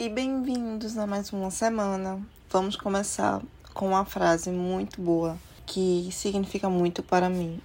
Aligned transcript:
E 0.00 0.08
bem-vindos 0.08 0.96
a 0.96 1.08
mais 1.08 1.32
uma 1.32 1.50
semana. 1.50 2.24
Vamos 2.48 2.76
começar 2.76 3.42
com 3.74 3.88
uma 3.88 4.04
frase 4.04 4.48
muito 4.48 5.02
boa 5.02 5.36
que 5.66 6.08
significa 6.12 6.70
muito 6.70 7.02
para 7.02 7.28
mim, 7.28 7.60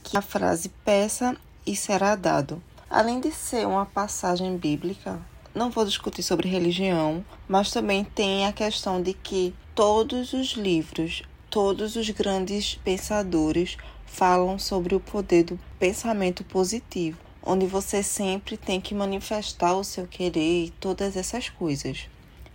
que 0.00 0.16
é 0.16 0.20
a 0.20 0.22
frase 0.22 0.68
peça 0.84 1.36
e 1.66 1.74
será 1.74 2.14
dado. 2.14 2.62
Além 2.88 3.18
de 3.18 3.32
ser 3.32 3.66
uma 3.66 3.84
passagem 3.84 4.56
bíblica, 4.56 5.20
não 5.52 5.68
vou 5.68 5.84
discutir 5.84 6.22
sobre 6.22 6.48
religião, 6.48 7.24
mas 7.48 7.72
também 7.72 8.04
tem 8.04 8.46
a 8.46 8.52
questão 8.52 9.02
de 9.02 9.12
que 9.12 9.52
todos 9.74 10.32
os 10.32 10.52
livros, 10.52 11.24
todos 11.50 11.96
os 11.96 12.08
grandes 12.08 12.76
pensadores 12.84 13.76
falam 14.06 14.60
sobre 14.60 14.94
o 14.94 15.00
poder 15.00 15.42
do 15.42 15.58
pensamento 15.80 16.44
positivo 16.44 17.18
onde 17.44 17.66
você 17.66 18.02
sempre 18.02 18.56
tem 18.56 18.80
que 18.80 18.94
manifestar 18.94 19.74
o 19.74 19.84
seu 19.84 20.06
querer 20.06 20.66
e 20.66 20.70
todas 20.70 21.16
essas 21.16 21.48
coisas. 21.48 22.08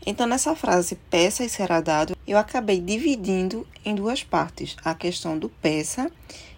Então, 0.05 0.25
nessa 0.25 0.55
frase 0.55 0.95
peça 1.09 1.44
e 1.44 1.50
será 1.50 1.81
dado, 1.81 2.16
eu 2.25 2.38
acabei 2.38 2.80
dividindo 2.80 3.67
em 3.83 3.94
duas 3.94 4.23
partes, 4.23 4.75
a 4.83 4.95
questão 4.95 5.38
do 5.38 5.49
peça 5.49 6.09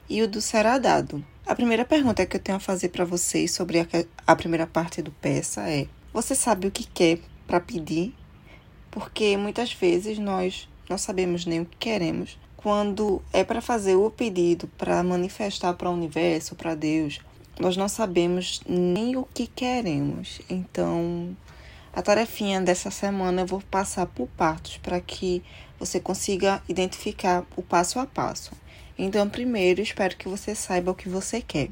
e 0.08 0.22
o 0.22 0.28
do 0.28 0.40
será 0.40 0.78
dado. 0.78 1.24
A 1.46 1.56
primeira 1.56 1.84
pergunta 1.84 2.26
que 2.26 2.36
eu 2.36 2.40
tenho 2.40 2.58
a 2.58 2.62
fazer 2.62 2.90
para 2.90 3.04
vocês 3.04 3.52
sobre 3.52 3.80
a, 3.80 3.88
a 4.28 4.36
primeira 4.36 4.68
parte 4.68 5.02
do 5.02 5.12
peça 5.12 5.68
é: 5.68 5.88
você 6.14 6.36
sabe 6.36 6.68
o 6.68 6.72
que 6.72 6.86
quer 6.86 7.20
para 7.48 7.60
pedir? 7.60 8.14
Porque 8.92 9.36
muitas 9.38 9.74
vezes 9.74 10.20
nós 10.20 10.70
não 10.90 10.98
sabemos 10.98 11.46
nem 11.46 11.62
o 11.62 11.66
que 11.66 11.78
queremos. 11.78 12.38
Quando 12.56 13.22
é 13.34 13.44
para 13.44 13.60
fazer 13.60 13.96
o 13.96 14.12
pedido, 14.12 14.68
para 14.78 15.02
manifestar 15.02 15.74
para 15.74 15.90
o 15.90 15.94
universo, 15.94 16.56
para 16.56 16.76
Deus, 16.76 17.20
nós 17.62 17.78
não 17.78 17.88
sabemos 17.88 18.60
nem 18.68 19.16
o 19.16 19.24
que 19.24 19.46
queremos. 19.46 20.42
Então, 20.50 21.38
a 21.94 22.02
tarefinha 22.02 22.60
dessa 22.60 22.90
semana 22.90 23.44
eu 23.44 23.46
vou 23.46 23.62
passar 23.70 24.08
por 24.08 24.28
partes 24.30 24.78
para 24.78 25.00
que 25.00 25.44
você 25.78 26.00
consiga 26.00 26.62
identificar 26.68 27.46
o 27.56 27.62
passo 27.62 28.00
a 28.00 28.08
passo. 28.08 28.52
Então, 28.98 29.30
primeiro, 29.30 29.80
espero 29.80 30.18
que 30.18 30.28
você 30.28 30.56
saiba 30.56 30.90
o 30.90 30.96
que 30.96 31.08
você 31.08 31.40
quer. 31.40 31.70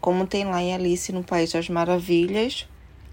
Como 0.00 0.28
tem 0.28 0.44
lá 0.44 0.62
em 0.62 0.72
Alice 0.72 1.10
no 1.10 1.24
País 1.24 1.50
das 1.50 1.68
Maravilhas, 1.68 2.68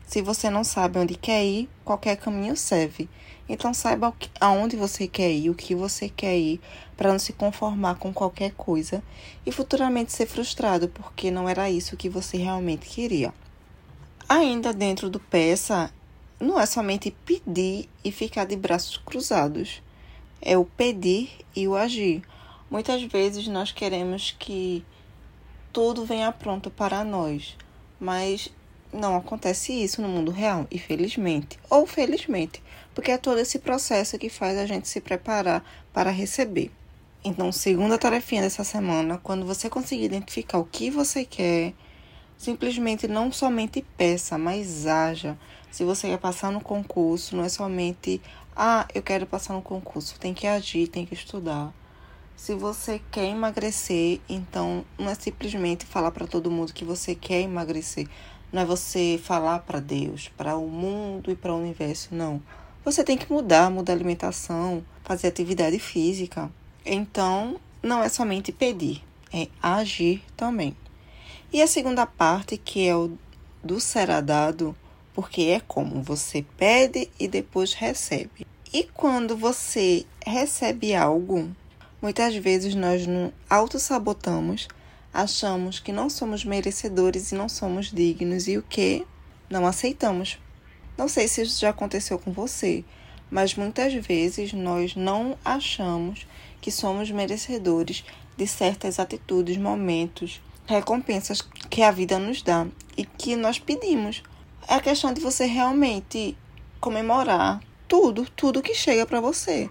se 0.05 0.21
você 0.21 0.49
não 0.49 0.63
sabe 0.63 0.99
onde 0.99 1.15
quer 1.15 1.43
ir, 1.43 1.69
qualquer 1.83 2.17
caminho 2.17 2.55
serve. 2.55 3.09
Então 3.47 3.73
saiba 3.73 4.13
aonde 4.39 4.75
você 4.75 5.07
quer 5.07 5.31
ir, 5.31 5.49
o 5.49 5.55
que 5.55 5.75
você 5.75 6.07
quer 6.07 6.37
ir, 6.37 6.61
para 6.95 7.11
não 7.11 7.19
se 7.19 7.33
conformar 7.33 7.95
com 7.95 8.13
qualquer 8.13 8.51
coisa 8.53 9.03
e 9.45 9.51
futuramente 9.51 10.11
ser 10.11 10.25
frustrado 10.25 10.87
porque 10.87 11.29
não 11.29 11.49
era 11.49 11.69
isso 11.69 11.97
que 11.97 12.09
você 12.09 12.37
realmente 12.37 12.87
queria. 12.87 13.33
Ainda 14.29 14.73
dentro 14.73 15.09
do 15.09 15.19
peça, 15.19 15.91
não 16.39 16.59
é 16.59 16.65
somente 16.65 17.11
pedir 17.25 17.89
e 18.03 18.11
ficar 18.11 18.45
de 18.45 18.55
braços 18.55 18.97
cruzados, 18.97 19.81
é 20.41 20.57
o 20.57 20.65
pedir 20.65 21.29
e 21.55 21.67
o 21.67 21.75
agir. 21.75 22.21
Muitas 22.69 23.03
vezes 23.03 23.47
nós 23.47 23.71
queremos 23.71 24.35
que 24.37 24.83
tudo 25.71 26.05
venha 26.05 26.31
pronto 26.31 26.69
para 26.69 27.03
nós, 27.03 27.57
mas 27.99 28.49
não 28.93 29.15
acontece 29.15 29.73
isso 29.73 30.01
no 30.01 30.07
mundo 30.07 30.31
real, 30.31 30.67
infelizmente. 30.71 31.59
Ou 31.69 31.85
felizmente, 31.85 32.61
porque 32.93 33.11
é 33.11 33.17
todo 33.17 33.39
esse 33.39 33.59
processo 33.59 34.17
que 34.17 34.29
faz 34.29 34.57
a 34.57 34.65
gente 34.65 34.87
se 34.87 35.01
preparar 35.01 35.63
para 35.91 36.11
receber. 36.11 36.71
Então, 37.25 37.51
segunda 37.51 37.97
tarefinha 37.97 38.41
dessa 38.41 38.63
semana, 38.63 39.17
quando 39.17 39.45
você 39.45 39.69
conseguir 39.69 40.05
identificar 40.05 40.57
o 40.57 40.65
que 40.65 40.89
você 40.89 41.23
quer, 41.23 41.73
simplesmente 42.37 43.07
não 43.07 43.31
somente 43.31 43.81
peça, 43.97 44.37
mas 44.37 44.85
haja. 44.85 45.37
Se 45.71 45.83
você 45.83 46.09
quer 46.09 46.19
passar 46.19 46.51
no 46.51 46.61
concurso, 46.61 47.35
não 47.35 47.45
é 47.45 47.49
somente, 47.49 48.21
ah, 48.55 48.85
eu 48.93 49.01
quero 49.01 49.25
passar 49.25 49.53
no 49.53 49.61
concurso, 49.61 50.19
tem 50.19 50.33
que 50.33 50.45
agir, 50.45 50.87
tem 50.87 51.05
que 51.05 51.13
estudar. 51.13 51.73
Se 52.35 52.53
você 52.53 52.99
quer 53.09 53.29
emagrecer, 53.29 54.19
então 54.27 54.83
não 54.97 55.09
é 55.09 55.15
simplesmente 55.15 55.85
falar 55.85 56.11
para 56.11 56.27
todo 56.27 56.51
mundo 56.51 56.73
que 56.73 56.83
você 56.83 57.15
quer 57.15 57.41
emagrecer, 57.41 58.07
não 58.53 58.61
é 58.61 58.65
você 58.65 59.19
falar 59.21 59.59
para 59.59 59.79
Deus, 59.79 60.29
para 60.37 60.55
o 60.55 60.69
mundo 60.69 61.31
e 61.31 61.35
para 61.35 61.51
o 61.51 61.57
universo, 61.57 62.09
não. 62.13 62.39
Você 62.85 63.03
tem 63.03 63.17
que 63.17 63.31
mudar, 63.31 63.71
mudar 63.71 63.93
a 63.93 63.95
alimentação, 63.95 64.85
fazer 65.03 65.27
atividade 65.27 65.79
física. 65.79 66.51
Então, 66.85 67.59
não 67.81 68.03
é 68.03 68.09
somente 68.09 68.51
pedir, 68.51 69.03
é 69.33 69.47
agir 69.59 70.23
também. 70.37 70.77
E 71.51 71.63
a 71.63 71.67
segunda 71.67 72.05
parte, 72.05 72.55
que 72.55 72.87
é 72.87 72.95
o 72.95 73.17
do 73.63 73.79
será 73.79 74.21
dado, 74.21 74.75
porque 75.15 75.41
é 75.43 75.59
como 75.59 76.03
você 76.03 76.45
pede 76.55 77.09
e 77.19 77.27
depois 77.27 77.73
recebe. 77.73 78.45
E 78.71 78.83
quando 78.83 79.35
você 79.35 80.05
recebe 80.23 80.93
algo, 80.93 81.49
muitas 81.99 82.35
vezes 82.35 82.75
nós 82.75 83.07
nos 83.07 83.31
auto-sabotamos 83.49 84.67
achamos 85.13 85.79
que 85.79 85.91
não 85.91 86.09
somos 86.09 86.43
merecedores 86.43 87.31
e 87.31 87.35
não 87.35 87.47
somos 87.47 87.91
dignos 87.91 88.47
e 88.47 88.57
o 88.57 88.63
que 88.63 89.05
não 89.49 89.67
aceitamos. 89.67 90.39
Não 90.97 91.07
sei 91.07 91.27
se 91.27 91.43
isso 91.43 91.61
já 91.61 91.69
aconteceu 91.69 92.17
com 92.17 92.31
você, 92.31 92.83
mas 93.29 93.55
muitas 93.55 93.93
vezes 93.93 94.53
nós 94.53 94.95
não 94.95 95.37
achamos 95.45 96.25
que 96.59 96.71
somos 96.71 97.11
merecedores 97.11 98.03
de 98.35 98.47
certas 98.47 98.99
atitudes, 98.99 99.57
momentos, 99.57 100.41
recompensas 100.65 101.41
que 101.41 101.83
a 101.83 101.91
vida 101.91 102.17
nos 102.17 102.41
dá 102.41 102.65
e 102.97 103.05
que 103.05 103.35
nós 103.35 103.59
pedimos. 103.59 104.23
É 104.67 104.75
a 104.75 104.81
questão 104.81 105.13
de 105.13 105.21
você 105.21 105.45
realmente 105.45 106.37
comemorar 106.79 107.61
tudo, 107.87 108.27
tudo 108.35 108.61
que 108.61 108.73
chega 108.73 109.05
para 109.05 109.21
você. 109.21 109.69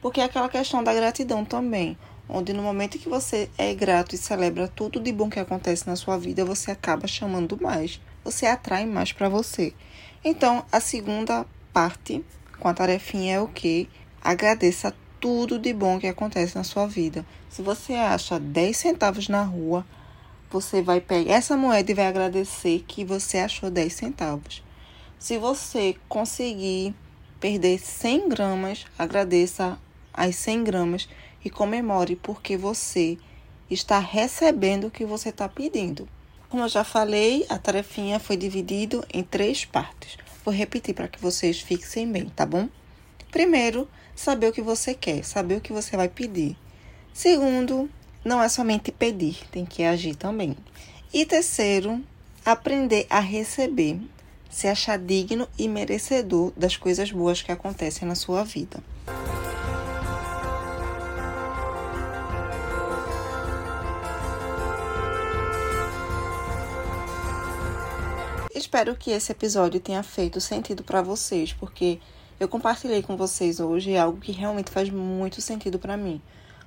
Porque 0.00 0.20
é 0.20 0.24
aquela 0.24 0.48
questão 0.48 0.84
da 0.84 0.92
gratidão 0.92 1.44
também 1.44 1.96
onde 2.28 2.52
no 2.52 2.62
momento 2.62 2.98
que 2.98 3.08
você 3.08 3.48
é 3.58 3.74
grato 3.74 4.14
e 4.14 4.18
celebra 4.18 4.68
tudo 4.68 5.00
de 5.00 5.12
bom 5.12 5.28
que 5.28 5.38
acontece 5.38 5.86
na 5.86 5.96
sua 5.96 6.18
vida, 6.18 6.44
você 6.44 6.70
acaba 6.70 7.06
chamando 7.06 7.58
mais, 7.60 8.00
você 8.22 8.46
atrai 8.46 8.86
mais 8.86 9.12
para 9.12 9.28
você. 9.28 9.72
Então, 10.24 10.64
a 10.72 10.80
segunda 10.80 11.46
parte 11.72 12.24
com 12.58 12.68
a 12.68 12.74
tarefinha 12.74 13.36
é 13.36 13.40
o 13.40 13.48
que? 13.48 13.88
Agradeça 14.22 14.94
tudo 15.20 15.58
de 15.58 15.72
bom 15.72 15.98
que 15.98 16.06
acontece 16.06 16.56
na 16.56 16.64
sua 16.64 16.86
vida. 16.86 17.24
Se 17.48 17.62
você 17.62 17.94
acha 17.94 18.38
10 18.38 18.76
centavos 18.76 19.28
na 19.28 19.42
rua, 19.42 19.84
você 20.50 20.80
vai 20.80 21.00
pegar 21.00 21.34
essa 21.34 21.56
moeda 21.56 21.90
e 21.90 21.94
vai 21.94 22.06
agradecer 22.06 22.84
que 22.86 23.04
você 23.04 23.38
achou 23.38 23.70
10 23.70 23.92
centavos. 23.92 24.62
Se 25.18 25.36
você 25.36 25.96
conseguir 26.08 26.94
perder 27.40 27.78
100 27.78 28.28
gramas, 28.28 28.86
agradeça 28.98 29.78
as 30.12 30.36
100 30.36 30.64
gramas 30.64 31.08
e 31.44 31.50
comemore 31.50 32.16
porque 32.16 32.56
você 32.56 33.18
está 33.70 33.98
recebendo 33.98 34.86
o 34.86 34.90
que 34.90 35.04
você 35.04 35.28
está 35.28 35.48
pedindo. 35.48 36.08
Como 36.48 36.62
eu 36.62 36.68
já 36.68 36.84
falei, 36.84 37.44
a 37.48 37.58
tarefinha 37.58 38.20
foi 38.20 38.36
dividida 38.36 39.04
em 39.12 39.22
três 39.22 39.64
partes. 39.64 40.16
Vou 40.44 40.54
repetir 40.54 40.94
para 40.94 41.08
que 41.08 41.20
vocês 41.20 41.60
fixem 41.60 42.10
bem, 42.10 42.26
tá 42.26 42.46
bom? 42.46 42.68
Primeiro, 43.30 43.88
saber 44.14 44.48
o 44.48 44.52
que 44.52 44.62
você 44.62 44.94
quer, 44.94 45.24
saber 45.24 45.56
o 45.56 45.60
que 45.60 45.72
você 45.72 45.96
vai 45.96 46.08
pedir. 46.08 46.56
Segundo, 47.12 47.90
não 48.24 48.42
é 48.42 48.48
somente 48.48 48.92
pedir, 48.92 49.38
tem 49.50 49.64
que 49.64 49.82
agir 49.82 50.14
também. 50.14 50.56
E 51.12 51.24
terceiro, 51.26 52.00
aprender 52.44 53.06
a 53.10 53.20
receber, 53.20 54.00
se 54.50 54.68
achar 54.68 54.98
digno 54.98 55.48
e 55.58 55.66
merecedor 55.66 56.52
das 56.56 56.76
coisas 56.76 57.10
boas 57.10 57.42
que 57.42 57.50
acontecem 57.50 58.06
na 58.06 58.14
sua 58.14 58.44
vida. 58.44 58.82
Espero 68.54 68.94
que 68.94 69.10
esse 69.10 69.32
episódio 69.32 69.80
tenha 69.80 70.04
feito 70.04 70.40
sentido 70.40 70.84
para 70.84 71.02
vocês, 71.02 71.52
porque 71.52 71.98
eu 72.38 72.48
compartilhei 72.48 73.02
com 73.02 73.16
vocês 73.16 73.58
hoje 73.58 73.96
algo 73.96 74.20
que 74.20 74.30
realmente 74.30 74.70
faz 74.70 74.88
muito 74.88 75.40
sentido 75.40 75.76
para 75.76 75.96
mim. 75.96 76.22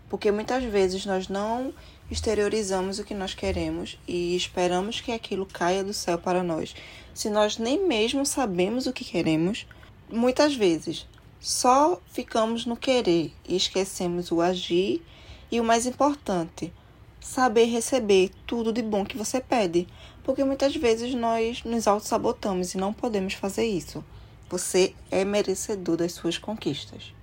Porque 0.09 0.29
muitas 0.29 0.65
vezes 0.65 1.05
nós 1.05 1.29
não 1.29 1.73
exteriorizamos 2.11 2.99
o 2.99 3.05
que 3.05 3.13
nós 3.13 3.33
queremos 3.33 3.97
e 4.05 4.35
esperamos 4.35 4.99
que 4.99 5.13
aquilo 5.13 5.45
caia 5.45 5.81
do 5.81 5.93
céu 5.93 6.17
para 6.17 6.43
nós. 6.43 6.75
Se 7.13 7.29
nós 7.29 7.57
nem 7.57 7.87
mesmo 7.87 8.25
sabemos 8.25 8.85
o 8.85 8.91
que 8.91 9.05
queremos, 9.05 9.65
muitas 10.11 10.53
vezes 10.53 11.07
só 11.39 12.01
ficamos 12.11 12.65
no 12.65 12.75
querer 12.75 13.31
e 13.47 13.55
esquecemos 13.55 14.29
o 14.29 14.41
agir 14.41 15.01
e 15.49 15.57
o 15.57 15.63
mais 15.63 15.85
importante, 15.85 16.73
saber 17.21 17.65
receber 17.65 18.31
tudo 18.45 18.73
de 18.73 18.81
bom 18.81 19.05
que 19.05 19.17
você 19.17 19.39
pede, 19.39 19.87
porque 20.27 20.43
muitas 20.43 20.75
vezes 20.75 21.15
nós 21.15 21.63
nos 21.63 21.87
auto-sabotamos 21.87 22.73
e 22.73 22.77
não 22.77 22.91
podemos 22.91 23.33
fazer 23.33 23.65
isso. 23.65 24.03
Você 24.49 24.93
é 25.09 25.23
merecedor 25.23 25.95
das 25.95 26.11
suas 26.11 26.37
conquistas. 26.37 27.13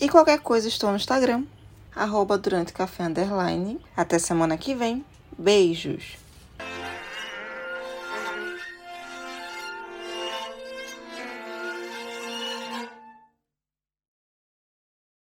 E 0.00 0.08
qualquer 0.08 0.40
coisa, 0.40 0.66
estou 0.66 0.88
no 0.88 0.96
Instagram, 0.96 1.44
arroba 1.94 2.38
durante 2.38 2.72
café 2.72 3.04
underline. 3.04 3.78
Até 3.94 4.18
semana 4.18 4.56
que 4.56 4.74
vem. 4.74 5.04
Beijos! 5.38 6.25